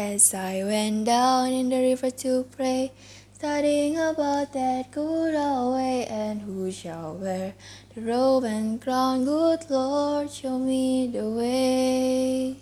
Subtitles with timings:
[0.00, 2.90] As I went down in the river to pray,
[3.34, 7.52] studying about that good old way, and who shall wear
[7.94, 9.26] the robe and crown?
[9.26, 12.56] Good Lord, show me the way.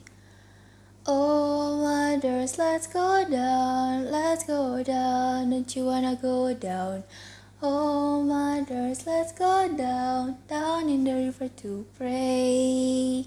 [1.07, 5.51] Oh, mothers, let's go down, let's go down.
[5.51, 7.05] Don't you wanna go down?
[7.63, 13.27] Oh, mothers, let's go down, down in the river to pray.